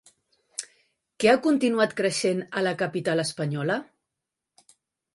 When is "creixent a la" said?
2.01-2.75